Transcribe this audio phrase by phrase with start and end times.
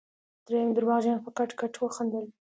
[0.47, 2.25] دريم درواغجن په کټ کټ وخندل.